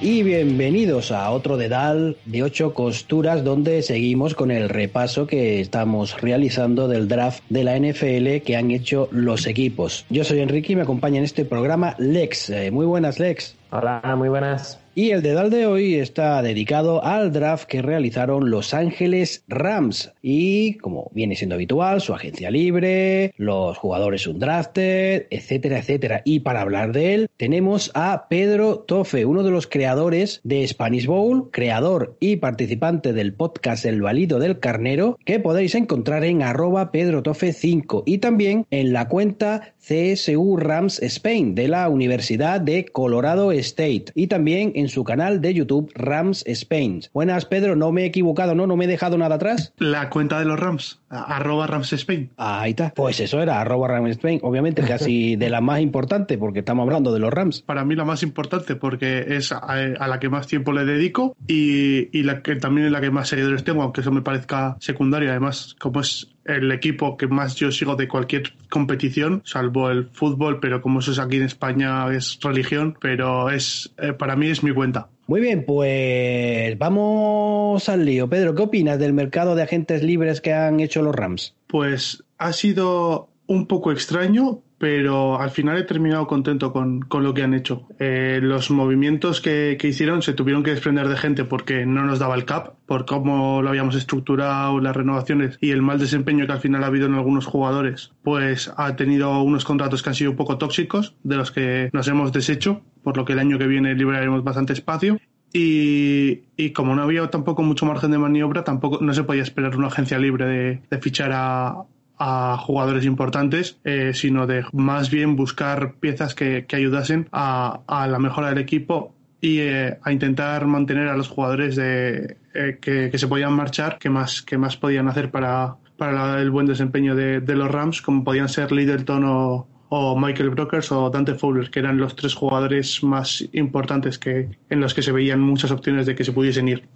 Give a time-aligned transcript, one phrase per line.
[0.00, 6.20] y bienvenidos a otro dedal de ocho costuras donde seguimos con el repaso que estamos
[6.20, 10.04] realizando del draft de la NFL que han hecho los equipos.
[10.10, 12.50] Yo soy Enrique y me acompaña en este programa Lex.
[12.50, 13.56] Eh, muy buenas Lex.
[13.70, 14.78] Hola, muy buenas.
[15.00, 20.12] Y el dedal de hoy está dedicado al draft que realizaron Los Ángeles Rams.
[20.20, 26.20] Y como viene siendo habitual, su agencia libre, los jugadores undrafted, etcétera, etcétera.
[26.26, 31.06] Y para hablar de él, tenemos a Pedro Tofe, uno de los creadores de Spanish
[31.06, 36.92] Bowl, creador y participante del podcast El Valido del Carnero, que podéis encontrar en arroba
[36.92, 44.06] pedrotofe5 y también en la cuenta CSU Rams Spain de la Universidad de Colorado State
[44.14, 47.02] y también en su canal de YouTube Rams Spain.
[47.12, 48.66] Buenas, Pedro, no me he equivocado, ¿no?
[48.66, 49.72] ¿No me he dejado nada atrás?
[49.78, 52.30] La cuenta de los Rams, arroba Rams Spain.
[52.36, 52.92] Ahí está.
[52.94, 54.40] Pues eso era, arroba Rams Spain.
[54.42, 57.62] Obviamente casi de la más importante porque estamos hablando de los Rams.
[57.62, 62.16] Para mí la más importante porque es a, la que más tiempo le dedico y,
[62.16, 65.30] y la que también es la que más seguidores tengo, aunque eso me parezca secundario.
[65.30, 70.60] Además, como es el equipo que más yo sigo de cualquier competición, salvo el fútbol,
[70.60, 74.62] pero como eso es aquí en España es religión, pero es eh, para mí es
[74.62, 75.08] mi cuenta.
[75.26, 78.28] Muy bien, pues vamos al lío.
[78.28, 81.54] Pedro, ¿qué opinas del mercado de agentes libres que han hecho los Rams?
[81.68, 87.42] Pues ha sido un poco extraño, pero al final he terminado contento con, lo que
[87.42, 87.86] han hecho.
[87.98, 92.34] Eh, los movimientos que, hicieron se tuvieron que desprender de gente porque no nos daba
[92.34, 96.60] el cap, por cómo lo habíamos estructurado, las renovaciones y el mal desempeño que al
[96.60, 100.38] final ha habido en algunos jugadores, pues ha tenido unos contratos que han sido un
[100.38, 103.94] poco tóxicos, de los que nos hemos deshecho, por lo que el año que viene
[103.94, 105.18] liberaremos bastante espacio.
[105.52, 109.88] Y, como no había tampoco mucho margen de maniobra, tampoco no se podía esperar una
[109.88, 111.84] agencia libre de fichar a,
[112.20, 118.50] a jugadores importantes, eh, sino de más bien buscar piezas que, ayudasen a, la mejora
[118.50, 123.54] del equipo y eh, a intentar mantener a los jugadores de, eh, que, se podían
[123.54, 128.02] marchar, que más, que más podían hacer para, para el buen desempeño de, los Rams,
[128.02, 132.34] como podían ser Littleton o, o Michael Brokers o Dante Fowler, que eran los tres
[132.34, 136.68] jugadores más importantes que, en los que se veían muchas opciones de que se pudiesen
[136.68, 136.86] ir.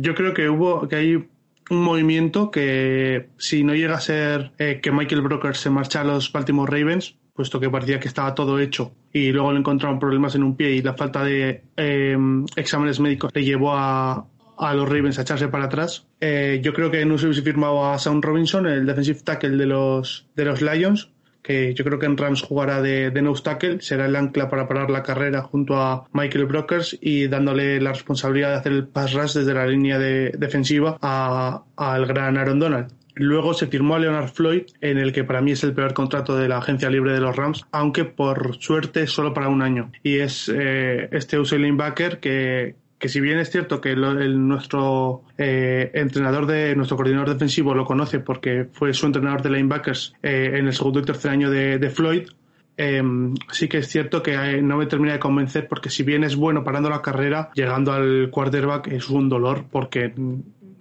[0.00, 1.28] yo creo que hubo que hay
[1.70, 6.04] un movimiento que si no llega a ser eh, que Michael Broker se marcha a
[6.04, 10.34] los Baltimore Ravens, puesto que parecía que estaba todo hecho y luego le encontraron problemas
[10.34, 14.26] en un pie y la falta de em, exámenes médicos le llevó a,
[14.74, 16.06] los Ravens a echarse para atrás.
[16.20, 19.66] Eh, yo creo que no se hubiese firmado a Sam Robinson, el defensive tackle de
[19.66, 21.10] los, de los Lions,
[21.42, 24.68] que yo creo que en Rams jugará de, de nose tackle, será el ancla para
[24.68, 29.12] parar la carrera junto a Michael Brokers y dándole la responsabilidad de hacer el pass
[29.12, 32.92] rush desde la línea de, defensiva al gran Aaron Donald.
[33.14, 36.36] Luego se firmó a Leonard Floyd, en el que para mí es el peor contrato
[36.36, 39.92] de la agencia libre de los Rams, aunque por suerte solo para un año.
[40.02, 45.90] Y es eh, este Usain Baker que, que si bien es cierto que nuestro eh,
[45.92, 50.68] entrenador de nuestro coordinador defensivo lo conoce porque fue su entrenador de linebackers eh, en
[50.68, 52.28] el segundo y tercer año de, Floyd,
[52.76, 56.22] em, sí que es cierto que eh, no me termina de convencer porque si bien
[56.22, 60.14] es bueno parando la carrera, llegando al quarterback es un dolor porque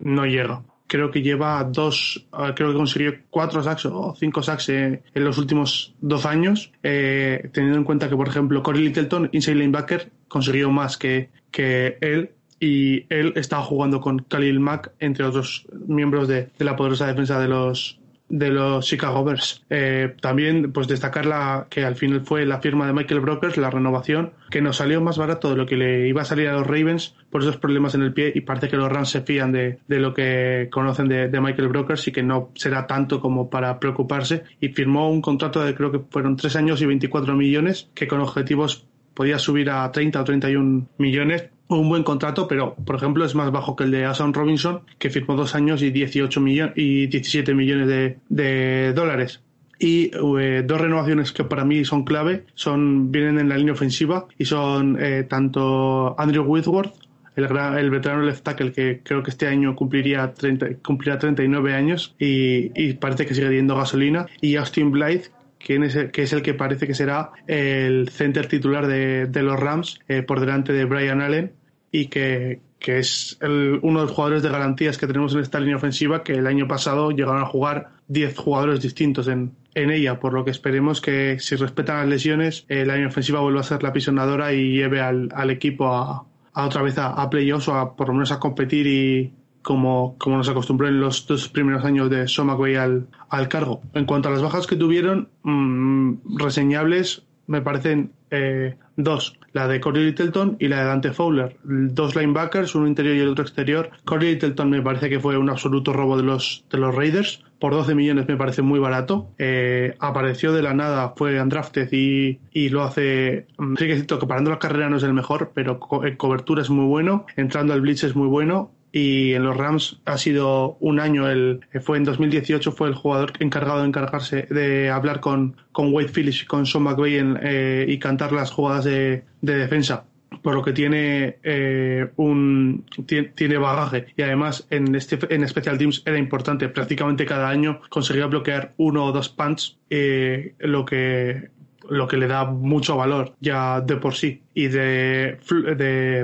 [0.02, 0.62] no llega.
[0.86, 5.96] Creo que lleva dos, creo que consiguió cuatro sacks o cinco sacks en los últimos
[6.02, 11.30] dos años, teniendo en cuenta que, por ejemplo, Corey Littleton, inside linebacker, consiguió más que,
[11.52, 17.08] que él y él estaba jugando con Khalil Mack, entre otros miembros de, la poderosa
[17.08, 17.98] defensa de los
[18.30, 19.62] de los Chicago Bears.
[19.70, 23.70] Eh, también, pues destacar la, que al final fue la firma de Michael Brokers, la
[23.70, 26.66] renovación, que nos salió más barato de lo que le iba a salir a los
[26.66, 29.80] Ravens por esos problemas en el pie y parece que los Rams se fían de,
[29.86, 34.44] de lo que conocen de, Michael Brokers y que no será tanto como para preocuparse
[34.62, 38.22] y firmó un contrato de creo que fueron tres años y 24 millones que con
[38.22, 38.86] objetivos
[39.22, 43.52] podía subir a 30 o 31 millones un buen contrato, pero por ejemplo es más
[43.52, 47.54] bajo que el de Asan Robinson, que firmó dos años y 18 millones y 17
[47.54, 49.44] millones de, dólares.
[49.78, 50.10] Y
[50.40, 54.46] eh, dos renovaciones que para mí son clave, son, vienen en la línea ofensiva y
[54.46, 56.96] son eh, tanto Andrew Whitworth,
[57.36, 57.46] el,
[57.78, 62.94] el veterano left tackle que creo que este año cumpliría, 30, cumplirá 39 años y,
[62.94, 65.30] parece que sigue diendo gasolina, y Austin Blythe,
[65.64, 70.40] que es el que parece que será el center titular de, los Rams eh, por
[70.40, 71.54] delante de Brian Allen
[71.92, 76.24] y que, es uno de los jugadores de garantías que tenemos en esta línea ofensiva
[76.24, 80.52] que el año pasado llegaron a jugar 10 jugadores distintos en, ella, por lo que
[80.52, 84.52] esperemos que si respetan las lesiones eh, la línea ofensiva vuelva a ser la pisonadora
[84.52, 88.32] y lleve al, equipo a, otra vez a, a playoffs o a por lo menos
[88.32, 89.32] a competir y,
[89.62, 93.82] como, como nos acostumbró en los dos primeros años de Sean al, cargo.
[93.94, 99.82] En cuanto a las bajas que tuvieron, mm, reseñables, me parecen eh, dos, la de
[99.82, 101.58] Corey Littleton y la de Dante Fowler.
[101.64, 103.90] Dos linebackers, uno interior y el otro exterior.
[104.06, 107.44] Corey Littleton me parece que fue un absoluto robo de los, de los Raiders.
[107.60, 109.30] Por 12 millones me parece muy barato.
[109.38, 113.48] Eh, apareció de la nada, fue undrafted y, y lo hace.
[113.58, 116.62] Mm, sí que es que parando la carrera no es el mejor, pero en cobertura
[116.62, 117.26] es muy bueno.
[117.36, 121.62] Entrando al blitz es muy bueno y en los Rams ha sido un año el
[121.82, 126.44] fue en 2018 fue el jugador encargado de encargarse de hablar con con Wade Phillips
[126.46, 130.06] con Sean McVay eh, y cantar las jugadas de, defensa
[130.42, 134.08] por lo que tiene eh, un tiene, bagaje.
[134.16, 136.68] Y además en este en Special Teams era importante.
[136.70, 141.50] Prácticamente cada año conseguía bloquear uno o dos punts eh, lo que
[141.92, 144.42] lo que le da mucho valor ya de por sí.
[144.54, 145.38] Y de,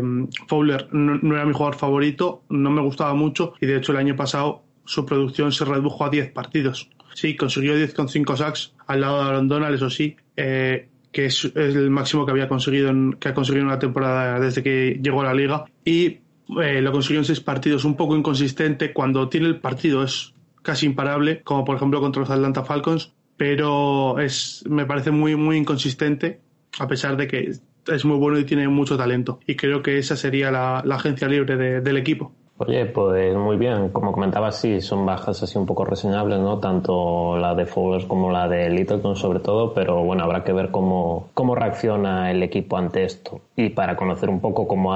[0.01, 3.97] mm, Fowler no, era mi jugador favorito, no me gustaba mucho y de hecho el
[3.97, 6.89] año pasado su producción se redujo a 10 partidos.
[7.13, 11.25] Sí, consiguió 10 con 5 sacks al lado de Aaron Donald, eso sí, eh, que
[11.25, 14.99] es, el máximo que había conseguido en, que ha conseguido en una temporada desde que
[15.03, 15.65] llegó a la liga.
[15.83, 16.19] Y
[16.61, 18.93] eh, lo consiguió en 6 partidos, un poco inconsistente.
[18.93, 24.19] Cuando tiene el partido es casi imparable, como por ejemplo contra los Atlanta Falcons, pero
[24.19, 26.41] es, me parece muy, muy inconsistente,
[26.79, 27.51] a pesar de que
[27.87, 29.39] es muy bueno y tiene mucho talento.
[29.45, 32.31] Y creo que esa sería la, agencia libre del equipo.
[32.59, 33.89] Oye, pues muy bien.
[33.89, 36.57] Como comentaba, sí, son bajas así un poco reseñables, ¿no?
[36.57, 40.71] Tanto la de Fowler como la de Littleton, sobre todo, pero bueno, habrá que ver
[40.71, 43.41] cómo, cómo reacciona el equipo ante esto.
[43.55, 44.91] Y para conocer un poco cómo,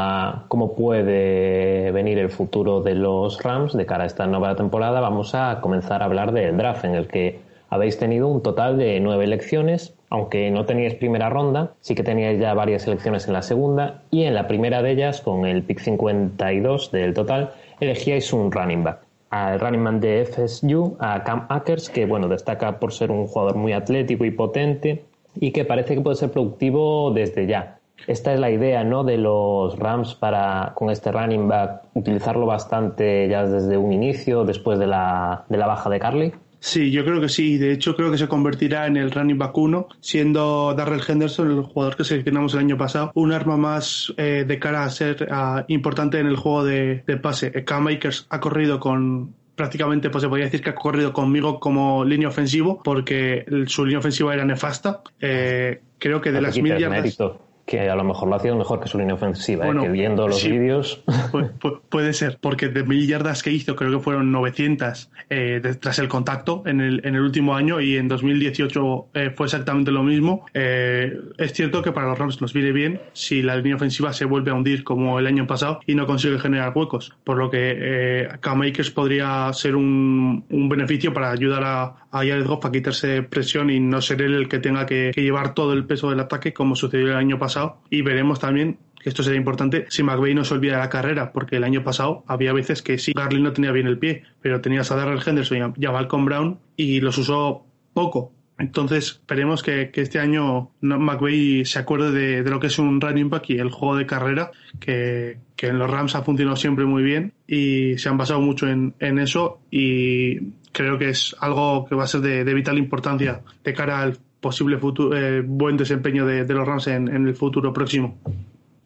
[0.48, 5.36] cómo puede venir el futuro de los Rams de cara a esta nueva temporada, vamos
[5.36, 9.24] a comenzar a hablar del draft, en el que habéis tenido un total de nueve
[9.24, 14.04] elecciones, aunque no teníais primera ronda, sí que teníais ya varias elecciones en la segunda
[14.12, 18.84] y en la primera de ellas, con el pick 52 del total, elegíais un running
[18.84, 19.00] back.
[19.30, 23.56] Al running back de FSU, a Cam Akers, que bueno, destaca por ser un jugador
[23.56, 27.78] muy atlético y potente y que parece que puede ser productivo desde ya.
[28.06, 29.06] Esta es la idea ¿no?
[29.06, 34.78] de los Rams para con este running back utilizarlo bastante ya desde un inicio, después
[34.78, 36.34] de la, de la baja de Carly.
[36.64, 37.58] Sí, yo creo que sí.
[37.58, 41.64] De hecho, creo que se convertirá en el running back 1, siendo Darrell Henderson, el
[41.64, 45.28] jugador que seleccionamos el año pasado, un arma más eh, de cara a ser
[45.68, 47.52] importante en el juego de, pase.
[47.66, 52.06] Cam Makers ha corrido con prácticamente pues se podría decir que ha corrido conmigo como
[52.06, 55.02] línea ofensivo porque su línea ofensiva era nefasta.
[55.20, 57.18] Eh, creo que de las mil yardas
[57.66, 59.74] que a lo mejor lo hacía mejor que su línea ofensiva, ¿eh?
[59.80, 61.04] que viendo los vídeos...
[61.90, 66.08] puede ser, porque de mil yardas que hizo creo que fueron 900 eh, tras el
[66.08, 70.46] contacto en el, en el último año y en 2018 eh, fue exactamente lo mismo.
[70.54, 74.52] es cierto que para los Rams nos viene bien si la línea ofensiva se vuelve
[74.52, 78.30] a hundir como el año pasado y no consigue generar huecos, por lo que eh,
[78.40, 83.70] K-Makers podría ser un, un, beneficio para ayudar a, a Jared Goff a quitarse presión
[83.70, 86.76] y no ser él el que tenga que llevar todo el peso del ataque como
[86.76, 87.51] sucedió el año pasado
[87.90, 91.58] y veremos también que esto será importante si McVeigh no se olvida la carrera, porque
[91.58, 94.92] el año pasado había veces que sí, Garlin no tenía bien el pie, pero tenías
[94.92, 98.32] a Darrell Henderson y a Malcolm Brown y los usó poco.
[98.60, 103.50] Entonces, esperemos que, este año McVeigh se acuerde de, lo que es un running back
[103.50, 107.98] y el juego de carrera, que, en los Rams ha funcionado siempre muy bien y
[107.98, 110.40] se han basado mucho en, eso y
[110.72, 114.18] creo que es algo que va a ser de, de vital importancia de cara al
[114.42, 118.18] posible futuro, eh, buen desempeño de, los Rams en, el futuro próximo.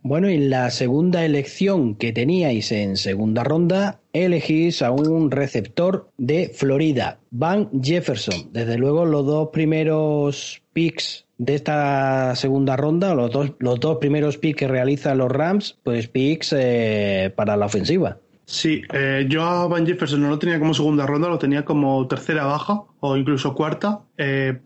[0.03, 6.51] Bueno, y la segunda elección que teníais en segunda ronda, elegís a un receptor de
[6.53, 8.51] Florida, Van Jefferson.
[8.51, 14.37] Desde luego, los dos primeros picks de esta segunda ronda, los dos, los dos primeros
[14.37, 18.19] picks que realizan los Rams, pues picks eh, para la ofensiva.
[18.45, 22.07] Sí, eh, yo a Van Jefferson no lo tenía como segunda ronda, lo tenía como
[22.07, 24.01] tercera baja o incluso cuarta,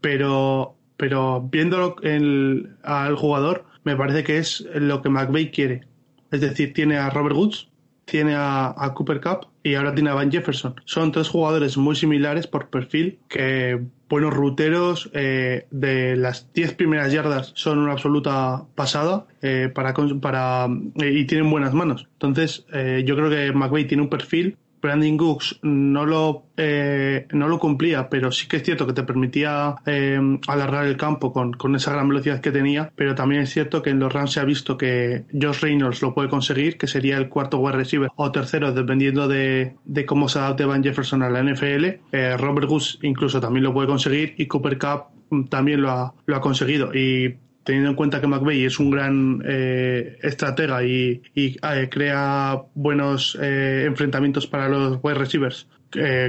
[0.01, 1.95] pero pero viéndolo
[2.83, 5.85] al jugador, me parece que es lo que McVeigh quiere.
[6.29, 7.69] Es decir, tiene a Robert Woods,
[8.03, 10.75] tiene a, Cooper Cup y ahora tiene a Van Jefferson.
[10.83, 13.79] Son tres jugadores muy similares por perfil, que
[14.09, 20.67] buenos ruteros, eh, de las diez primeras yardas son una absoluta pasada eh, para, para
[21.01, 22.09] eh, y tienen buenas manos.
[22.13, 22.65] Entonces,
[23.05, 28.09] yo creo que McVeigh tiene un perfil Brandon Cooks no lo, eh, no lo cumplía,
[28.09, 31.93] pero sí que es cierto que te permitía eh, alargar el campo con, con, esa
[31.93, 34.77] gran velocidad que tenía, pero también es cierto que en los Rams se ha visto
[34.77, 39.27] que Josh Reynolds lo puede conseguir, que sería el cuarto wide receiver o tercero, dependiendo
[39.27, 41.85] de, de cómo se adapte Van Jefferson a la NFL.
[42.11, 46.35] Eh, Robert Woods incluso también lo puede conseguir y Cooper Cup también lo ha, lo
[46.35, 46.93] ha conseguido.
[46.93, 53.37] Y teniendo en cuenta que McVeigh es un gran eh, estratega y, eh, crea buenos
[53.41, 55.67] eh, enfrentamientos para los wide receivers,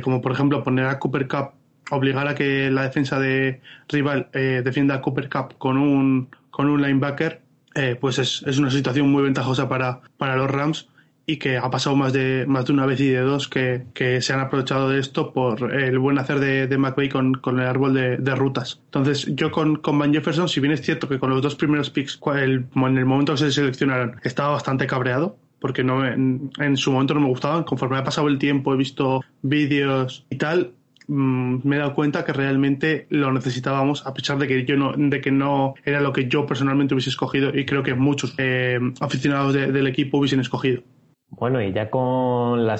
[0.03, 1.51] como por ejemplo poner a Cooper Cup,
[1.91, 6.83] obligar a que la defensa de rival defienda a Cooper Cup con un con un
[6.83, 7.41] linebacker,
[7.75, 10.89] eh, pues es, es, una situación muy ventajosa para, para los Rams
[11.31, 14.21] y que ha pasado más de, más de una vez y de dos que, que
[14.21, 17.67] se han aprovechado de esto por el buen hacer de, de McVay con, con, el
[17.67, 18.81] árbol de, de, rutas.
[18.87, 21.89] Entonces, yo con, con Van Jefferson, si bien es cierto que con los dos primeros
[21.89, 26.77] picks, el, en el momento que se seleccionaron, estaba bastante cabreado, porque no en, en,
[26.77, 27.63] su momento no me gustaban.
[27.63, 30.73] Conforme ha pasado el tiempo, he visto vídeos y tal,
[31.07, 34.95] mmm, me he dado cuenta que realmente lo necesitábamos, a pesar de que yo no,
[34.97, 38.81] de que no era lo que yo personalmente hubiese escogido y creo que muchos eh,
[38.99, 40.83] aficionados de, del equipo hubiesen escogido.
[41.31, 42.77] Bueno, y ya con la,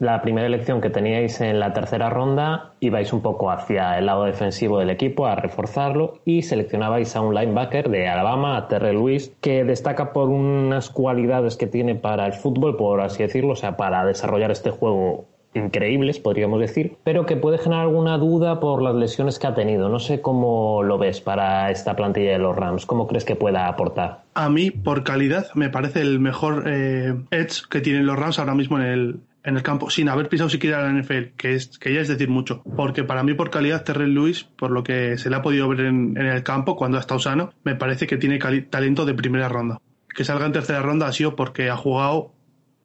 [0.00, 4.24] la primera elección que teníais en la tercera ronda, ibais un poco hacia el lado
[4.24, 9.32] defensivo del equipo a reforzarlo y seleccionabais a un linebacker de Alabama, a Terrell Lewis,
[9.40, 13.76] que destaca por unas cualidades que tiene para el fútbol, por así decirlo, o sea,
[13.76, 18.94] para desarrollar este juego increíbles, podríamos decir, pero que puede generar alguna duda por las
[18.94, 19.88] lesiones que ha tenido.
[19.88, 22.86] No sé cómo lo ves para esta plantilla de los Rams.
[22.86, 24.22] ¿Cómo crees que pueda aportar?
[24.34, 28.54] A mí, por calidad, me parece el mejor eh, edge que tienen los Rams ahora
[28.54, 31.94] mismo en el, en el campo, sin haber pisado siquiera la NFL, que, es, que
[31.94, 32.62] ya es decir mucho.
[32.76, 35.80] Porque para mí, por calidad, Terrell Lewis, por lo que se le ha podido ver
[35.80, 38.38] en, en el campo cuando ha estado sano, me parece que tiene
[38.70, 39.80] talento de primera ronda.
[40.14, 42.33] Que salga en tercera ronda ha sido porque ha jugado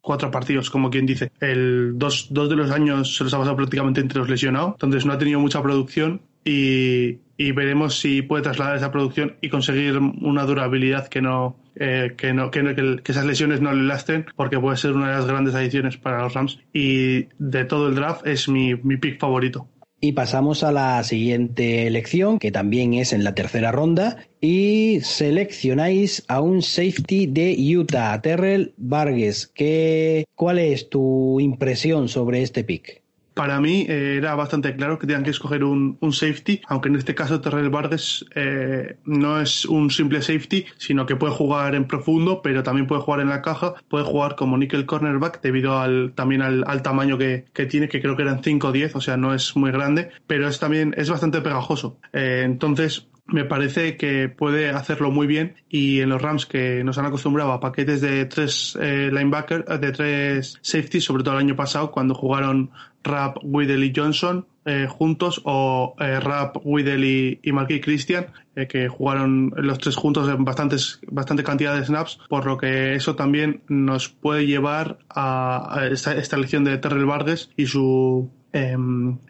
[0.00, 1.32] cuatro partidos, como quien dice.
[1.40, 5.06] El dos, dos de los años se los ha pasado prácticamente entre los lesionados, entonces
[5.06, 9.98] no ha tenido mucha producción y, y veremos si puede trasladar esa producción y conseguir
[9.98, 14.26] una durabilidad que no, eh, que, no, que, que, que, esas lesiones no le lasten,
[14.36, 16.58] porque puede ser una de las grandes adiciones para los Rams.
[16.72, 19.68] Y de todo el draft es mi, mi pick favorito.
[20.02, 26.24] Y pasamos a la siguiente elección, que también es en la tercera ronda, y seleccionáis
[26.26, 29.46] a un safety de Utah, Terrell Vargas.
[29.46, 33.02] ¿Qué, ¿Cuál es tu impresión sobre este pick?
[33.34, 36.96] Para mí eh, era bastante claro que tenían que escoger un, un safety, aunque en
[36.96, 41.86] este caso Terrell Vargas eh, no es un simple safety, sino que puede jugar en
[41.86, 46.12] profundo, pero también puede jugar en la caja, puede jugar como nickel cornerback debido al,
[46.14, 49.00] también al, al tamaño que, que, tiene, que creo que eran 5 o 10, o
[49.00, 51.98] sea, no es muy grande, pero es también es bastante pegajoso.
[52.12, 56.98] Eh, entonces, me parece que puede hacerlo muy bien y en los Rams que nos
[56.98, 61.56] han acostumbrado a paquetes de tres eh, linebackers, de tres safeties, sobre todo el año
[61.56, 62.70] pasado cuando jugaron
[63.02, 67.04] Rap, Widel y Johnson eh, juntos o eh, Rap, Widel
[67.42, 68.26] y, Marquis Christian
[68.56, 72.94] eh, que jugaron los tres juntos en bastantes, bastante cantidad de snaps, por lo que
[72.94, 78.76] eso también nos puede llevar a, esta, esta elección de Terrell Vargas y su eh,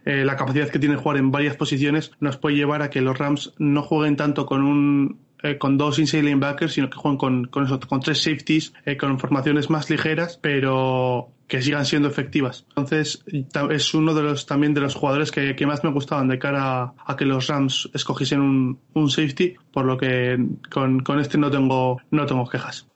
[0.04, 3.18] eh, la capacidad que tiene jugar en varias posiciones nos puede llevar a que los
[3.18, 7.44] Rams no jueguen tanto con un eh, con dos inside linebackers, sino que jueguen con,
[7.46, 12.64] con, eso, con tres safeties, eh, con formaciones más ligeras, pero que sigan siendo efectivas.
[12.68, 13.24] Entonces,
[13.70, 16.82] es uno de los también de los jugadores que, que más me gustaban de cara
[16.82, 20.38] a, a que los Rams escogiesen un, un, safety, por lo que
[20.70, 22.89] con, con este no tengo, no tengo quejas.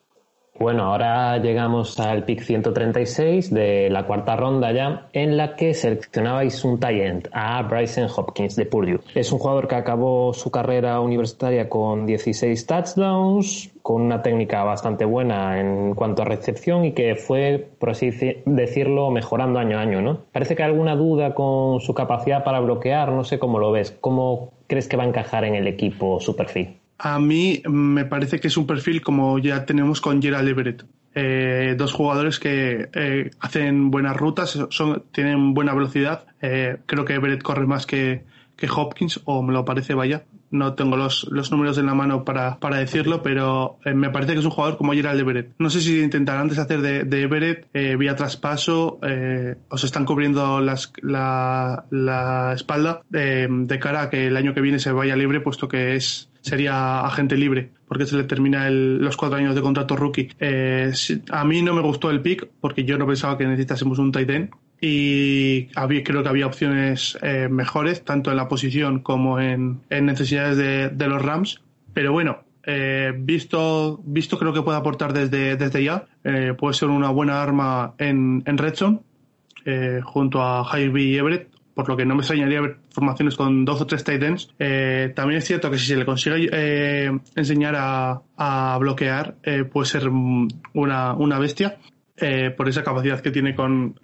[0.57, 6.65] Bueno, ahora llegamos al pick 136 de la cuarta ronda ya, en la que seleccionabais
[6.65, 9.01] un tight end a Bryson Hopkins de Purdue.
[9.17, 15.05] Es un jugador que acabó su carrera universitaria con 16 touchdowns, con una técnica bastante
[15.05, 18.11] buena en cuanto a recepción y que fue, por así
[18.47, 20.21] decirlo, mejorando año a año, ¿no?
[20.31, 23.91] Parece que hay alguna duda con su capacidad para bloquear, no sé cómo lo ves.
[24.01, 26.79] ¿Cómo crees que va a encajar en el equipo su perfil?
[26.99, 30.85] A mí me parece que es un perfil como ya tenemos con Gerald Everett.
[31.15, 36.25] Eh, dos jugadores que eh, hacen buenas rutas, son, tienen buena velocidad.
[36.41, 38.25] Eh, creo que Everett corre más que,
[38.57, 40.25] que, Hopkins, o me lo parece, vaya.
[40.51, 44.35] No tengo los, los números en la mano para, para decirlo, pero eh, me parece
[44.35, 45.53] que es un jugador como Gerald Everett.
[45.59, 49.01] No sé si intentarán deshacer de, de Everett vía traspaso
[49.69, 54.61] o se están cubriendo las, la, la espalda de cara a que el año que
[54.61, 58.99] viene se vaya libre, puesto que es sería agente libre porque se le termina el,
[58.99, 60.29] los cuatro años de contrato rookie.
[60.41, 60.93] Eh,
[61.31, 64.31] a mí no me gustó el pick porque yo no pensaba que necesitásemos un tight
[64.31, 69.81] end y había, creo que había opciones eh, mejores tanto en la posición como en,
[69.89, 71.63] necesidades de, los Rams.
[71.95, 76.07] Pero bueno, eh, visto, visto creo que puede aportar desde, desde ya.
[76.59, 79.01] Puede ser una buena arma en, en Redstone
[80.03, 83.81] junto a Jaime y Everett por lo que no me extrañaría ver formaciones con dos
[83.81, 84.55] o tres tight ends.
[84.59, 89.87] Eh, también es cierto que si se le consigue eh, enseñar a, bloquear, eh, puede
[89.87, 91.79] ser una, una bestia
[92.57, 93.99] por esa capacidad que tiene con,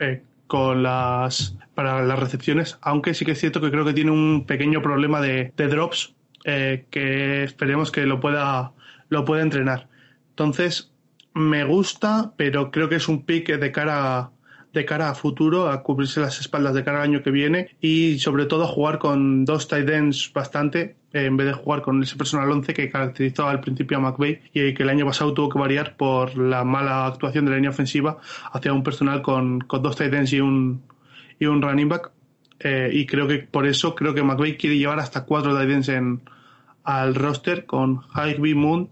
[0.47, 4.45] con las para las recepciones, aunque sí que es cierto que creo que tiene un
[4.47, 8.73] pequeño problema de, drops que esperemos que lo pueda
[9.09, 9.89] lo pueda entrenar.
[10.31, 10.93] Entonces
[11.35, 14.31] me gusta, pero creo que es un pick de cara a
[14.73, 18.19] de cara a futuro, a cubrirse las espaldas de cara al año que viene y
[18.19, 22.17] sobre todo a jugar con dos tight ends bastante en vez de jugar con ese
[22.17, 25.59] personal 11 que caracterizó al principio a McVeigh y que el año pasado tuvo que
[25.59, 28.19] variar por la mala actuación de la línea ofensiva
[28.53, 30.83] hacia un personal con, con dos tight ends y un,
[31.39, 32.13] y un running back.
[32.61, 35.89] Eh, y creo que por eso creo que McVeigh quiere llevar hasta cuatro tight ends
[35.89, 36.21] en,
[36.85, 38.89] al roster con Higby Moon,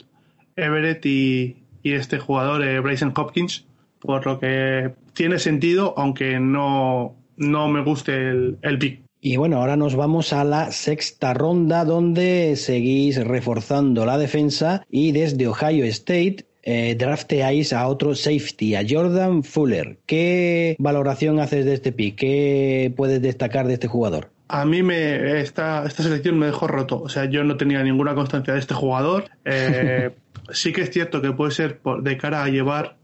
[0.57, 3.68] Everett y, y este jugador eh, Bryson Hopkins,
[4.01, 9.03] por lo que tiene sentido, aunque no, no me guste el, el pick.
[9.21, 15.11] Y bueno, ahora nos vamos a la sexta ronda donde seguís reforzando la defensa y
[15.11, 19.99] desde Ohio State eh, drafteáis a otro safety, a Jordan Fuller.
[20.05, 22.17] ¿Qué valoración haces de este pick?
[22.17, 24.31] ¿Qué puedes destacar de este jugador?
[24.49, 27.01] A mí me esta, esta selección me dejó roto.
[27.01, 29.31] O sea, yo no tenía ninguna constancia de este jugador.
[29.47, 30.11] Eh,
[30.51, 32.98] sí que es cierto que puede ser de cara a llevar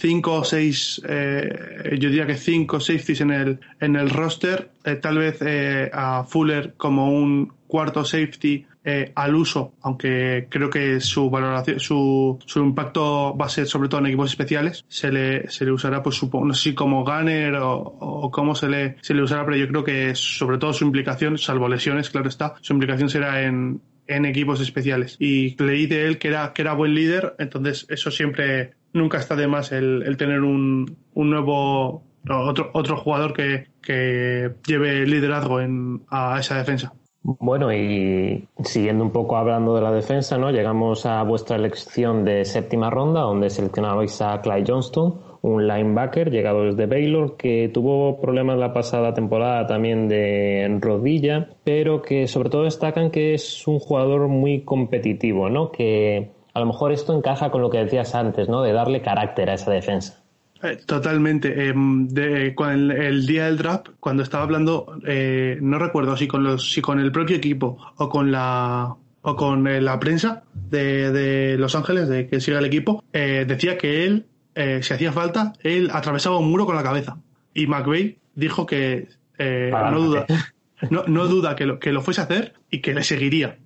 [0.00, 4.96] cinco o seis, eh, yo diría que cinco safeties en el, en el roster, eh,
[4.96, 8.66] tal vez eh, a Fuller como un cuarto safety
[9.14, 14.00] al uso, aunque creo que su valoración, su, su impacto va a ser sobre todo
[14.00, 17.54] en equipos especiales, se le, se le usará, pues supongo, no sé si como gunner
[17.56, 20.86] o, o cómo se le, se le usará, pero yo creo que sobre todo su
[20.86, 25.16] implicación, salvo lesiones, claro está, su implicación será en, en equipos especiales.
[25.18, 29.36] Y leí de él que era, que era buen líder, entonces eso siempre, nunca está
[29.36, 35.60] de más el, el tener un, un nuevo, otro, otro jugador que, que lleve liderazgo
[35.60, 36.92] en, a esa defensa.
[37.22, 40.50] Bueno, y siguiendo un poco hablando de la defensa, ¿no?
[40.50, 46.64] Llegamos a vuestra elección de séptima ronda, donde seleccionabais a Clyde Johnston, un linebacker llegado
[46.64, 52.64] desde Baylor, que tuvo problemas la pasada temporada también de rodilla, pero que sobre todo
[52.64, 55.70] destacan que es un jugador muy competitivo, ¿no?
[55.70, 58.62] Que a lo mejor esto encaja con lo que decías antes, ¿no?
[58.62, 60.20] De darle carácter a esa defensa.
[60.62, 61.70] Eh, totalmente.
[61.70, 66.44] Eh, de, el, el, día del draft, cuando estaba hablando, eh, no recuerdo si con
[66.44, 71.10] los, si con el propio equipo o con la o con eh, la prensa de,
[71.12, 75.54] de, Los Ángeles, de que siga el equipo, eh, decía que él, si hacía falta,
[75.62, 77.16] él atravesaba un muro con la cabeza.
[77.54, 79.08] Y McVeigh dijo que
[79.38, 80.26] no duda,
[80.90, 83.56] no, no, duda que lo, que lo fuese a hacer y que le seguiría.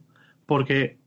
[0.46, 0.98] Porque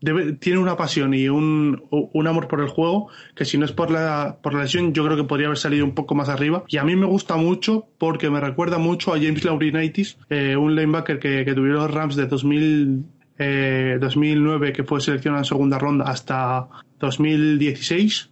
[0.00, 3.90] tiene una pasión y un, un, amor por el juego que si no es por
[3.90, 6.64] la, por la lesión yo creo que podría haber salido un poco más arriba.
[6.68, 10.74] Y a mí me gusta mucho porque me recuerda mucho a James Laurinaitis eh, un
[10.74, 13.04] linebacker que, que tuvieron los Rams de 2000,
[13.38, 16.68] eh, 2009 que fue seleccionado en segunda ronda hasta
[17.00, 18.30] 2016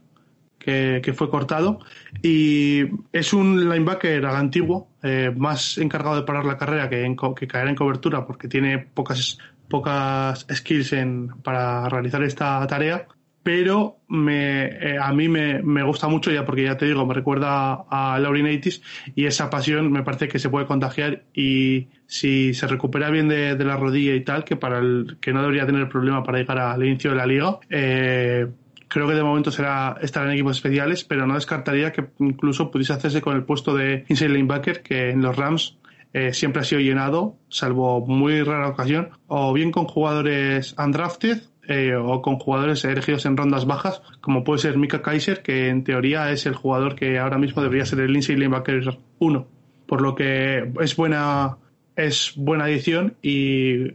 [0.59, 1.81] que, que, fue cortado.
[2.23, 7.17] Y es un linebacker al antiguo eh, más encargado de parar la carrera que, en,
[7.17, 13.07] que caer en cobertura porque tiene pocas pocas skills en, para realizar esta tarea,
[13.45, 17.13] pero me, eh, a mí me, me, gusta mucho ya porque ya te digo, me
[17.13, 18.83] recuerda a Laurinatis
[19.15, 23.55] y esa pasión me parece que se puede contagiar y si se recupera bien de,
[23.55, 26.59] de la rodilla y tal, que para el que no debería tener problema para llegar
[26.59, 28.47] al inicio de la liga, eh,
[28.89, 32.95] creo que de momento será estar en equipos especiales, pero no descartaría que incluso pudiese
[32.95, 35.77] hacerse con el puesto de inside linebacker que en los Rams
[36.15, 41.97] eh, siempre ha sido llenado, salvo muy rara ocasión, o bien con jugadores undrafted eh,
[41.97, 46.31] o con jugadores elegidos en rondas bajas, como puede ser Mika Kaiser, que en teoría
[46.31, 49.49] es el jugador que ahora mismo debería ser el Lindsay Linebacker 1.
[49.89, 51.57] Por lo que es buena,
[51.97, 53.93] es buena edición y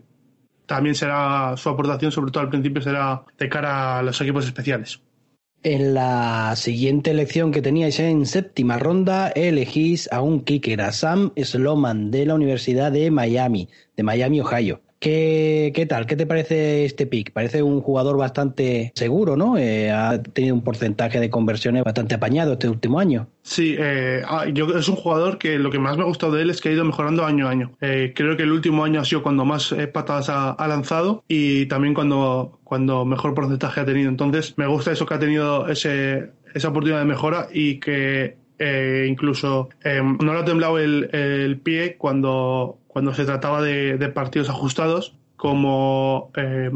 [0.65, 5.01] también será su aportación, sobre todo al principio, será de cara a los equipos especiales.
[5.61, 11.33] En la siguiente elección que teníais en séptima ronda, elegís a un kicker, a Sam
[11.35, 13.67] Sloman de la Universidad de Miami,
[13.97, 14.81] de Miami, Ohio.
[14.99, 16.05] ¿Qué, ¿Qué, tal?
[16.05, 17.31] ¿Qué te parece este pick?
[17.31, 19.57] Parece un jugador bastante seguro, ¿no?
[19.57, 23.29] Eh, ha tenido un porcentaje de conversiones bastante apañado este último año.
[23.41, 24.21] Sí, eh,
[24.53, 26.67] yo, es un jugador que lo que más me ha gustado de él es que
[26.67, 27.71] ha ido mejorando año a año.
[27.79, 31.23] Eh, creo que el último año ha sido cuando más eh, patadas ha, ha, lanzado
[31.29, 34.09] y también cuando, cuando mejor porcentaje ha tenido.
[34.09, 39.07] Entonces, me gusta eso que ha tenido ese, esa oportunidad de mejora y que eh,
[39.09, 44.49] incluso eh, no le ha temblado el, el, pie cuando, cuando se trataba de, partidos
[44.49, 46.69] ajustados, como eh,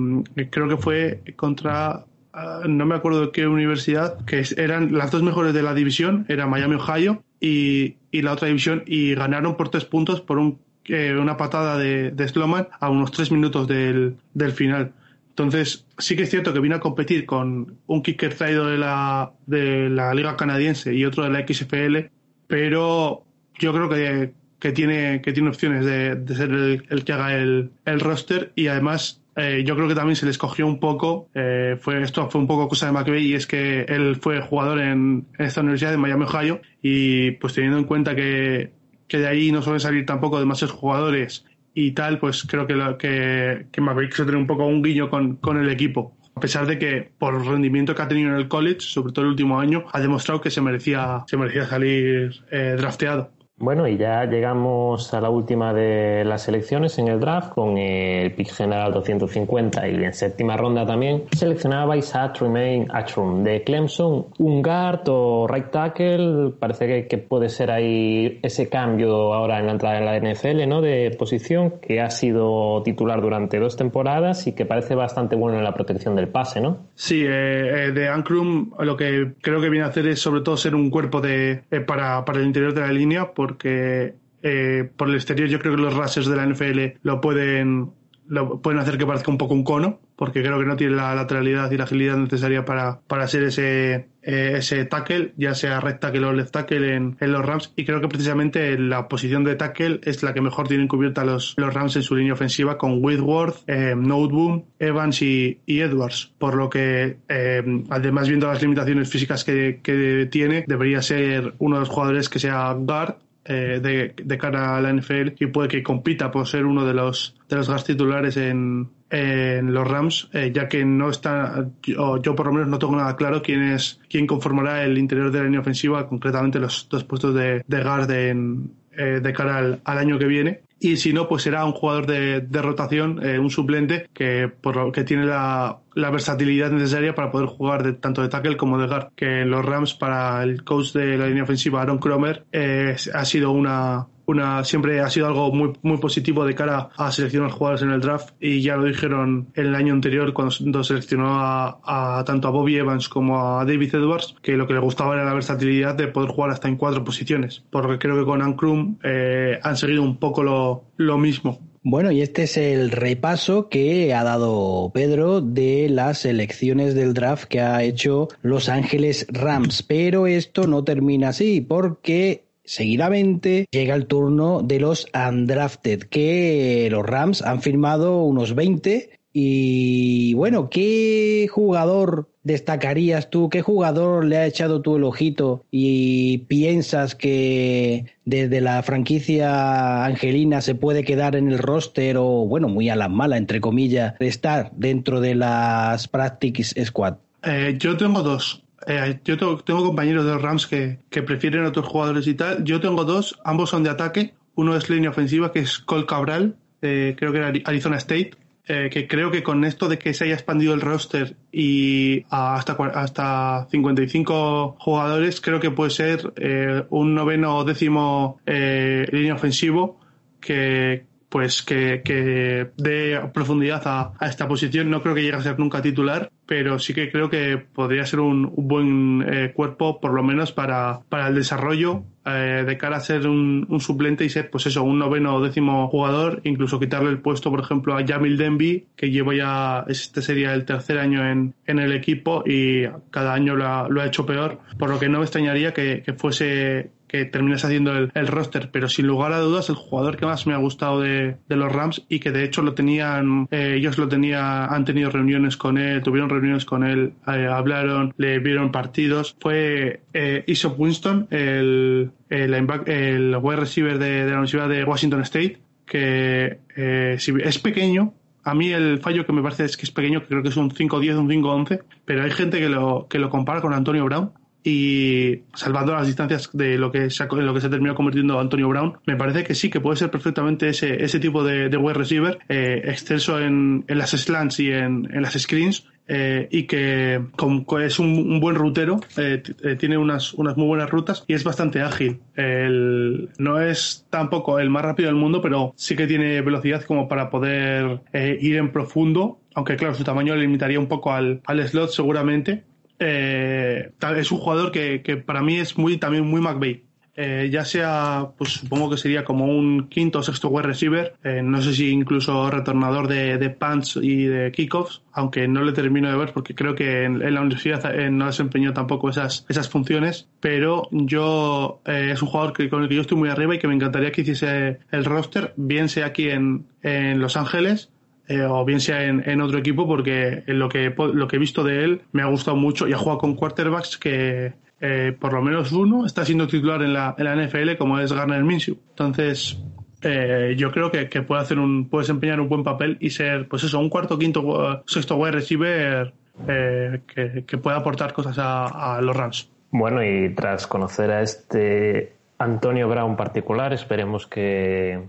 [0.49, 5.23] creo que fue contra, uh, no me acuerdo de qué universidad, que eran las dos
[5.23, 9.67] mejores de la división, era Miami, Ohio, y, y la otra división, y ganaron por
[9.67, 14.17] tres puntos por un, eh, una patada de, de Sloman a unos tres minutos del,
[14.33, 14.93] del final.
[15.33, 19.31] Entonces, sí que es cierto que vino a competir con un kicker traído de la,
[19.47, 22.11] de la Liga Canadiense y otro de la XFL,
[22.45, 23.23] pero
[23.57, 27.71] yo creo que, que tiene, que tiene opciones de, de ser el, que haga el,
[27.83, 31.77] el, roster y además eh, yo creo que también se les cogió un poco, eh,
[31.81, 35.25] fue, esto fue un poco cosa de McVeigh y es que él fue jugador en,
[35.39, 38.71] esta universidad de Miami, Ohio, y pues teniendo en cuenta que,
[39.07, 41.43] que de ahí no suelen salir tampoco demasiados jugadores
[41.73, 45.09] y tal, pues creo que, lo, que, que McVeigh se tiene un poco un guiño
[45.09, 48.35] con, con el equipo a pesar de que por el rendimiento que ha tenido en
[48.35, 52.43] el college, sobre todo el último año, ha demostrado que se merecía, se merecía salir
[52.49, 53.31] eh, drafteado.
[53.57, 58.33] Bueno, y ya llegamos a la última de las elecciones en el draft con el
[58.33, 64.63] pick general 250 y en séptima ronda también seleccionabais a Tremaine Atrum de Clemson, un
[64.65, 70.05] o right tackle, parece que, puede ser ahí ese cambio ahora en la entrada en
[70.05, 70.81] la NFL, ¿no?
[70.81, 75.63] De posición que ha sido titular durante dos temporadas y que parece bastante bueno en
[75.63, 76.87] la protección del pase, ¿no?
[76.95, 80.57] Sí, eh, eh, de Ankrum lo que creo que viene a hacer es sobre todo
[80.57, 85.09] ser un cuerpo de eh, para, para el interior de la línea porque eh, por
[85.09, 87.91] el exterior yo creo que los rushers de la NFL lo pueden,
[88.27, 91.13] lo pueden hacer que parezca un poco un cono, porque creo que no tiene la
[91.13, 95.97] lateralidad y la agilidad necesaria para, para ser ese, eh, ese tackle, ya sea red
[95.97, 97.73] tackle o left tackle en, los Rams.
[97.75, 101.55] Y creo que precisamente la posición de tackle es la que mejor tienen cubierta los,
[101.57, 106.33] los Rams en su línea ofensiva con Whitworth, eh, Noteboom, Evans y, y, Edwards.
[106.37, 111.75] Por lo que, eh, además, viendo las limitaciones físicas que, que tiene, debería ser uno
[111.75, 115.67] de los jugadores que sea guard eh, de, de, cara a la NFL y puede
[115.67, 120.29] que compita por ser uno de los de los gas titulares en, en los Rams,
[120.33, 123.61] eh, ya que no está, yo, yo, por lo menos no tengo nada claro quién
[123.61, 127.83] es quién conformará el interior de la línea ofensiva, concretamente los dos puestos de, de
[127.83, 131.63] guard en, eh, de cara al, al, año que viene y si no, pues será
[131.63, 136.71] un jugador de, rotación, eh, un suplente que, por lo, que tiene la, la, versatilidad
[136.71, 139.07] necesaria para poder jugar de, tanto de tackle como de guard.
[139.15, 143.25] Que en los Rams, para el coach de la línea ofensiva, Aaron Cromer, eh, ha
[143.25, 147.83] sido una, una, siempre ha sido algo muy, muy positivo de cara a seleccionar jugadores
[147.83, 152.51] en el draft y ya lo dijeron el año anterior cuando seleccionó a, tanto a
[152.51, 156.07] Bobby Evans como a David Edwards que lo que le gustaba era la versatilidad de
[156.07, 160.17] poder jugar hasta en cuatro posiciones porque creo que con Ankrum eh, han seguido un
[160.17, 165.89] poco lo, lo mismo bueno, y este es el repaso que ha dado Pedro de
[165.89, 169.83] las elecciones del draft que ha hecho Los Ángeles Rams.
[169.83, 177.05] Pero esto no termina así, porque Seguidamente llega el turno de los undrafted, que los
[177.05, 179.09] Rams han firmado unos 20.
[179.33, 183.49] Y bueno, ¿qué jugador destacarías tú?
[183.49, 190.61] ¿Qué jugador le ha echado tú el ojito y piensas que desde la franquicia angelina
[190.61, 194.27] se puede quedar en el roster o, bueno, muy a la mala, entre comillas, de
[194.27, 197.15] estar dentro de las Practice Squad?
[197.43, 198.63] Eh, yo tengo dos.
[198.87, 202.63] Eh, yo tengo, compañeros de los Rams que, que, prefieren otros jugadores y tal.
[202.63, 204.33] Yo tengo dos, ambos son de ataque.
[204.55, 208.31] Uno es línea ofensiva, que es Cole Cabral, eh, creo que era Arizona State.
[208.65, 212.71] Eh, que creo que con esto de que se haya expandido el roster y hasta,
[212.71, 219.99] hasta 55 jugadores, creo que puede ser eh, un noveno o décimo línea ofensivo
[220.39, 224.91] que, pues que, que dé profundidad a, esta posición.
[224.91, 228.19] No creo que llegue a ser nunca titular, pero sí que creo que podría ser
[228.19, 232.99] un, buen eh, cuerpo, por lo menos para, para el desarrollo, eh, de cara a
[232.99, 237.19] ser un, suplente y ser, pues eso, un noveno o décimo jugador, incluso quitarle el
[237.19, 241.55] puesto, por ejemplo, a Jamil Denby, que lleva ya, este sería el tercer año en,
[241.65, 245.09] en el equipo y cada año lo ha, lo ha hecho peor, por lo que
[245.09, 249.39] no me extrañaría que, que fuese que termines haciendo el, roster, pero sin lugar a
[249.39, 252.63] dudas el jugador que más me ha gustado de, los Rams y que de hecho
[252.63, 257.13] lo tenían, eh, ellos lo tenían, han tenido reuniones con él, tuvieron reuniones con él,
[257.27, 264.31] eh, hablaron, le vieron partidos, fue eh, Isop Winston, el, el, wide receiver de, la
[264.31, 269.65] Universidad de Washington State, que eh, es pequeño, a mí el fallo que me parece
[269.65, 272.59] es que es pequeño, que creo que es un 5-10, un 5-11, pero hay gente
[272.59, 274.31] que lo, que lo compara con Antonio Brown
[274.63, 278.97] y salvando las distancias de lo que se lo que se terminó convirtiendo Antonio Brown,
[279.05, 282.39] me parece que sí, que puede ser perfectamente ese, ese tipo de, de wide receiver,
[282.49, 287.65] eh, exceso en, en, las slants y en, en las screens, eh, y que con,
[287.81, 291.43] es un, un, buen rutero, eh, eh, tiene unas, unas muy buenas rutas y es
[291.43, 292.19] bastante ágil.
[292.35, 297.07] El, no es tampoco el más rápido del mundo, pero sí que tiene velocidad como
[297.07, 301.41] para poder eh, ir en profundo, aunque claro, su tamaño le limitaría un poco al,
[301.45, 302.63] al slot seguramente,
[302.99, 306.83] eh, es un jugador que, para mí es muy también muy McVeigh.
[307.15, 311.61] Ya sea, pues supongo que sería como un quinto o sexto wide receiver, eh, no
[311.61, 316.33] sé si incluso retornador de, punts y de kickoffs, aunque no le termino de ver
[316.33, 320.87] porque creo que en, en la universidad eh, no desempeñó tampoco esas, esas funciones, pero
[320.91, 323.67] yo eh, es un jugador que, con el que yo estoy muy arriba y que
[323.67, 327.92] me encantaría que hiciese el roster, bien sea aquí en, en Los Ángeles
[328.27, 331.83] eh, o bien sea en, otro equipo, porque lo que, lo que he visto de
[331.83, 335.71] él me ha gustado mucho y ha jugado con quarterbacks que eh, por lo menos
[335.73, 338.77] uno está siendo titular en la, en la NFL, como es Garner Minshew.
[338.91, 339.61] Entonces,
[340.01, 343.63] eh, yo creo que, puede hacer un puede desempeñar un buen papel y ser pues
[343.65, 346.13] eso un cuarto quinto sexto wide receiver
[346.45, 352.17] que, que, pueda aportar cosas a, a, los Rams bueno y tras conocer a este
[352.37, 354.99] Antonio Brown particular esperemos que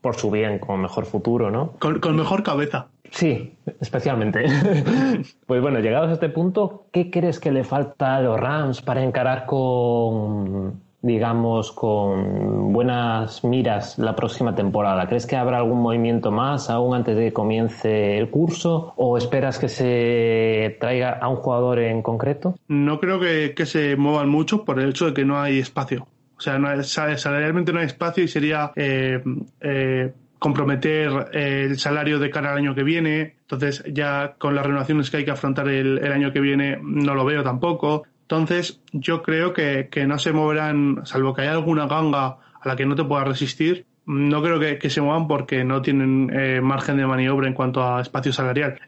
[0.00, 1.72] por su bien, como mejor futuro, ¿no?
[1.78, 2.86] Con, mejor cabeza.
[3.10, 4.44] Sí, especialmente.
[5.46, 9.02] pues bueno, llegados a este punto, ¿qué crees que le falta a los Rams para
[9.02, 15.06] encarar con, digamos, con buenas miras la próxima temporada?
[15.08, 18.94] ¿Crees que habrá algún movimiento más aún antes de que comience el curso?
[18.96, 22.54] ¿O esperas que se traiga a un jugador en concreto?
[22.68, 26.06] No creo que, que se muevan mucho por el hecho de que no hay espacio.
[26.40, 29.22] O sea, no salarialmente no hay espacio y sería eh,
[29.60, 33.36] eh, comprometer eh, el salario de cara al año que viene.
[33.42, 37.26] Entonces, ya con las renovaciones que hay que afrontar el, año que viene, no lo
[37.26, 38.04] veo tampoco.
[38.22, 42.86] Entonces, yo creo que, no se moverán, salvo que haya alguna ganga a la que
[42.86, 46.30] no te pueda resistir, no creo que, se muevan porque no tienen
[46.62, 48.80] margen de maniobra en cuanto a espacio salarial.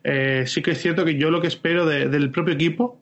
[0.47, 2.99] sí que es cierto que yo lo que espero del propio equipo,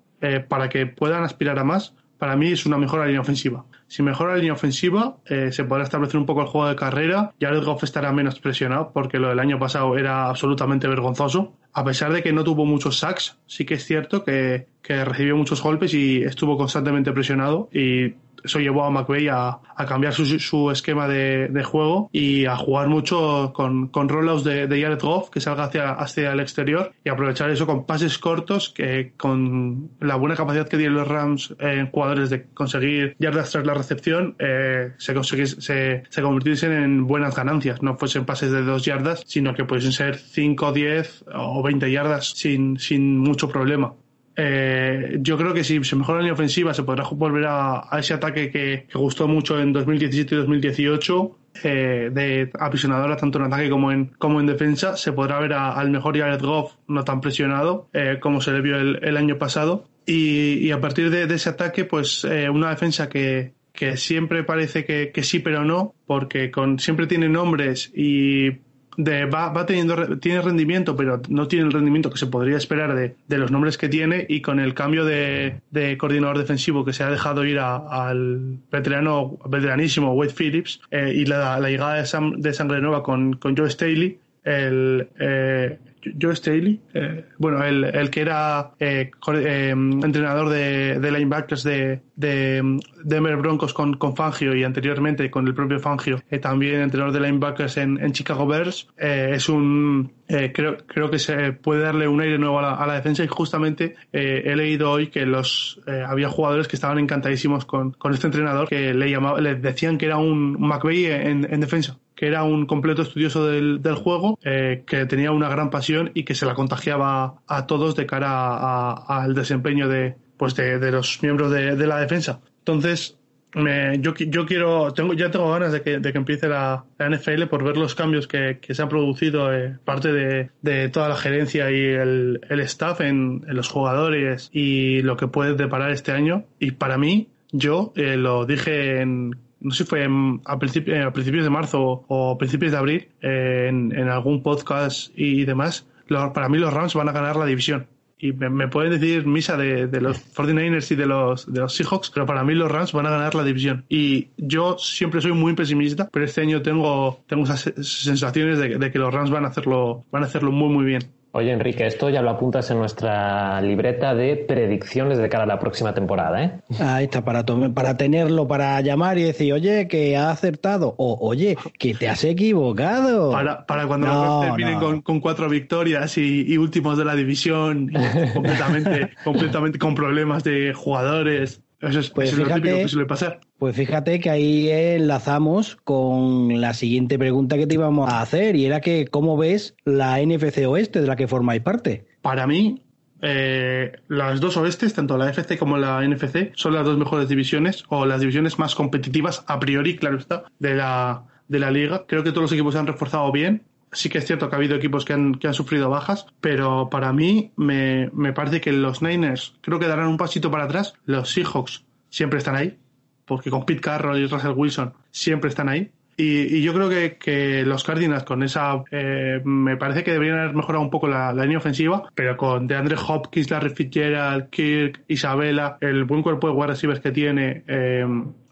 [0.49, 3.65] para que puedan aspirar a más, para mí es una mejora línea ofensiva.
[3.91, 7.35] Si mejora la línea ofensiva, eh, se podrá establecer un poco el juego de carrera.
[7.41, 11.57] y el Goff estará menos presionado porque lo del año pasado era absolutamente vergonzoso.
[11.73, 15.37] A pesar de que no tuvo muchos sacks, sí que es cierto que, que recibió
[15.37, 17.69] muchos golpes y estuvo constantemente presionado.
[17.73, 23.53] Y eso llevó a McVeigh a, cambiar su, esquema de, juego y a jugar mucho
[23.55, 27.51] con, con rollouts de, de Jared Goff que salga hacia, hacia el exterior y aprovechar
[27.51, 32.31] eso con pases cortos que con la buena capacidad que tienen los Rams en jugadores
[32.31, 37.97] de conseguir yardas tras la recepción eh, se, se, se convirtiesen en buenas ganancias, no
[37.97, 42.79] fuesen pases de dos yardas, sino que pudiesen ser 5, 10 o 20 yardas sin,
[42.79, 43.95] sin mucho problema.
[44.37, 48.15] Eh, yo creo que si se mejora la línea ofensiva se podrá volver a, ese
[48.15, 53.93] ataque que, gustó mucho en 2017 y 2018 eh, de aprisionadora tanto en ataque como
[53.93, 54.97] en, como en defensa.
[54.97, 58.79] Se podrá ver al mejor Jared Goff no tan presionado eh, como se le vio
[58.79, 59.87] el, año pasado.
[60.07, 63.53] Y, a partir de, ese ataque, pues una defensa que,
[63.95, 68.59] siempre parece que, que, sí pero no, porque con, siempre tiene nombres y
[69.05, 73.51] va, teniendo tiene rendimiento, pero no tiene el rendimiento que se podría esperar de, los
[73.51, 75.61] nombres que tiene y con el cambio de,
[75.99, 81.59] coordinador defensivo que se ha dejado ir al veterano, veteranísimo Wade Phillips eh, y la,
[81.61, 85.79] llegada de, de sangre nueva con, con Joe Staley, el, eh,
[86.21, 92.01] Joe Staley, eh, bueno, el, el, que era eh, eh, entrenador de, de linebackers de,
[92.17, 97.21] de, Denver Broncos con, con, Fangio y anteriormente con el propio Fangio, también entrenador de
[97.21, 102.39] linebackers en, en Chicago Bears, es un, creo, creo que se puede darle un aire
[102.39, 106.99] nuevo a la, defensa y justamente he leído hoy que los había jugadores que estaban
[106.99, 111.61] encantadísimos con, con este entrenador que le, llamaba, le decían que era un McVeigh en
[111.61, 116.25] defensa que era un completo estudioso del, juego, eh, que tenía una gran pasión y
[116.25, 121.51] que se la contagiaba a todos de cara al desempeño de, pues de, los miembros
[121.51, 122.43] de, la defensa.
[122.59, 123.19] Entonces,
[123.55, 127.95] yo, yo quiero, tengo, ya tengo ganas de que, empiece la, NFL por ver los
[127.95, 133.47] cambios que, se han producido, eh, parte de, toda la gerencia y el, staff en,
[133.47, 136.45] los jugadores y lo que puede deparar este año.
[136.59, 140.05] Y para mí, yo eh, lo dije en no sé si fue
[140.45, 146.49] a, principios de marzo o principios de abril, eh, en, algún podcast y demás, para
[146.49, 147.87] mí los Rams van a ganar la división.
[148.23, 152.27] Y me, pueden decir misa de, los 49ers y de los, de los Seahawks, pero
[152.27, 153.87] para mí los Rams van a ganar la división.
[153.89, 158.91] Y yo siempre soy muy pesimista, pero este año tengo, tengo esas sensaciones de, de
[158.91, 161.03] que los Rams van a hacerlo, van a hacerlo muy, muy bien.
[161.33, 165.61] Oye, Enrique, esto ya lo apuntas en nuestra libreta de predicciones de cara a la
[165.61, 166.61] próxima temporada, ¿eh?
[166.81, 171.57] Ahí está, para, para tenerlo, para llamar y decir, oye, que ha acertado, o oye,
[171.79, 173.31] que te has equivocado.
[173.31, 177.93] Para, para cuando no, terminen con, cuatro victorias y, últimos de la división,
[178.35, 181.63] completamente, completamente con problemas de jugadores.
[181.81, 183.41] Eso es, pues lo típico que suele pasar.
[183.59, 188.67] Pues fíjate que ahí enlazamos con la siguiente pregunta que te íbamos a hacer y
[188.67, 192.07] era que ¿cómo ves la NFC Oeste de la que formáis parte?
[192.21, 192.83] Para mí,
[193.23, 197.85] eh, las dos oestes, tanto la FC como la NFC, son las dos mejores divisiones
[197.89, 202.05] o las divisiones más competitivas a priori, claro está, de la, de la liga.
[202.07, 204.59] Creo que todos los equipos se han reforzado bien sí que es cierto que ha
[204.59, 208.73] habido equipos que han, que han sufrido bajas, pero para mí me, me, parece que
[208.73, 210.95] los Niners creo que darán un pasito para atrás.
[211.07, 212.79] Los Seahawks siempre están ahí,
[213.25, 215.91] porque con Pete Carroll y Russell Wilson siempre están ahí.
[216.23, 220.55] Y, yo creo que, que, los Cardinals con esa, eh, me parece que deberían haber
[220.55, 226.05] mejorado un poco la, línea ofensiva, pero con DeAndre Hopkins, Larry Fitzgerald, Kirk, Isabela, el
[226.05, 228.07] buen cuerpo de wide receivers que tiene, eh,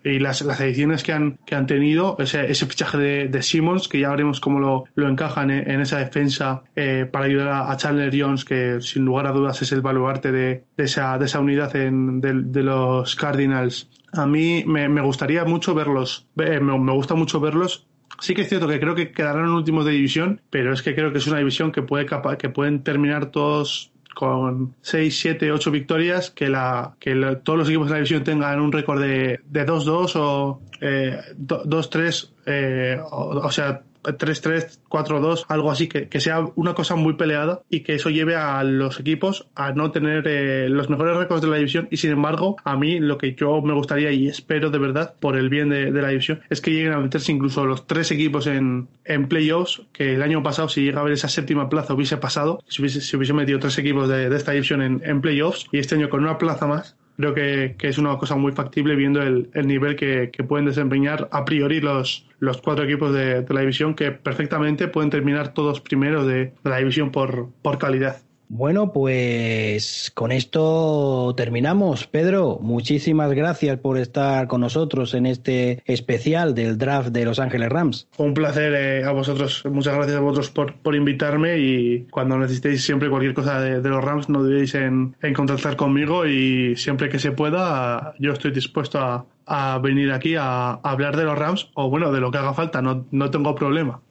[0.04, 3.88] y las, las ediciones que han, que han tenido, ese, ese fichaje de, de, Simmons,
[3.88, 8.12] que ya veremos cómo lo, lo encajan en, esa defensa eh, para ayudar a, Chandler
[8.16, 11.74] Jones, que sin lugar a dudas es el baluarte de, de, esa, de esa unidad
[11.76, 13.88] en, de, de los Cardinals.
[14.12, 17.88] A mí me, me gustaría mucho verlos, me, me gusta mucho verlos
[18.20, 21.12] Sí que es cierto que creo que quedarán últimos de división, pero es que creo
[21.12, 22.06] que es una división que puede
[22.38, 27.86] que pueden terminar todos con 6, 7, 8 victorias, que, la, que todos los equipos
[27.86, 33.84] de la división tengan un récord de 2-2 o eh, 2-3, eh, o, sea,
[34.16, 38.36] 3-3, 4-2, algo así, que, que, sea una cosa muy peleada y que eso lleve
[38.36, 41.88] a los equipos a no tener eh, los mejores récords de la división.
[41.90, 45.36] Y sin embargo, a mí lo que yo me gustaría y espero de verdad, por
[45.36, 48.88] el bien de, la división, es que lleguen a meterse incluso los tres equipos en,
[49.04, 52.62] en playoffs, que el año pasado, si llega a ver esa séptima plaza, hubiese pasado,
[52.68, 56.08] si hubiese, si hubiese metido tres equipos de, esta división en playoffs, y este año
[56.08, 59.66] con una plaza más, creo que, que, es una cosa muy factible viendo el, el
[59.66, 63.94] nivel que, que, pueden desempeñar a priori los, los cuatro equipos de, de, la división
[63.94, 68.22] que perfectamente pueden terminar todos primeros de, la división por, por calidad.
[68.48, 72.06] Bueno, pues con esto terminamos.
[72.06, 77.68] Pedro, muchísimas gracias por estar con nosotros en este especial del draft de Los Ángeles
[77.68, 78.08] Rams.
[78.16, 79.64] Un placer eh, a vosotros.
[79.70, 83.88] Muchas gracias a vosotros por, por invitarme y cuando necesitéis siempre cualquier cosa de, de
[83.88, 88.50] los Rams no dudéis en, en contactar conmigo y siempre que se pueda yo estoy
[88.50, 92.30] dispuesto a, a venir aquí a, a, hablar de los Rams o bueno, de lo
[92.30, 94.02] que haga falta, no, no tengo problema.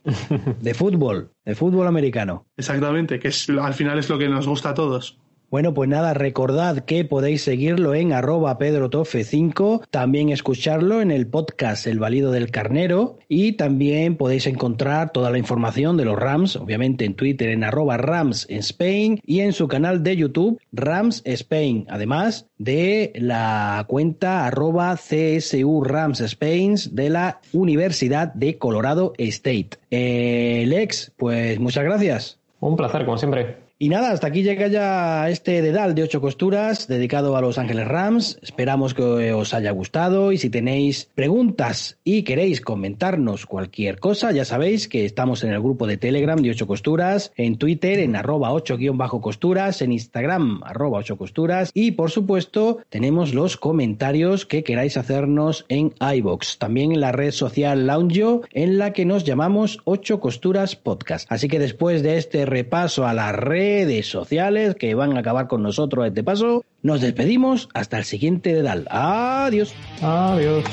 [0.61, 2.45] De fútbol, de fútbol americano.
[2.57, 5.19] Exactamente, que es, al final es lo que nos gusta a todos.
[5.49, 11.87] Bueno, pues nada, recordad que podéis seguirlo en arroba pedrotofe5, también escucharlo en el podcast
[11.87, 17.05] El Valido del Carnero y también podéis encontrar toda la información de los Rams, obviamente
[17.05, 22.47] en Twitter en arroba Rams Spain y en su canal de YouTube Rams Spain, además
[22.57, 29.69] de la cuenta arroba CSU Rams Spain de la Universidad de Colorado State.
[29.91, 32.39] Eh, Lex, pues muchas gracias.
[32.59, 33.66] Un placer, como siempre.
[33.79, 37.87] Y nada, hasta aquí llega ya este dedal de ocho costuras dedicado a Los Ángeles
[37.87, 38.39] Rams.
[38.41, 44.45] Esperamos que os haya gustado y si tenéis preguntas y queréis comentarnos cualquier cosa, ya
[44.45, 48.51] sabéis que estamos en el grupo de Telegram de ocho costuras, en Twitter en arroba
[48.51, 54.47] ocho guion bajo costuras, en Instagram arroba ocho costuras y por supuesto tenemos los comentarios
[54.47, 59.23] que queráis hacernos en iBox, también en la red social Loungeo en la que nos
[59.23, 61.31] llamamos ocho costuras podcast.
[61.31, 65.47] Así que después de este repaso a la red redes sociales que van a acabar
[65.47, 66.63] con nosotros a este paso.
[66.81, 68.87] Nos despedimos hasta el siguiente dedal.
[68.89, 69.73] Adiós.
[70.01, 70.63] Adiós.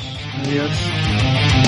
[0.42, 1.63] Adiós.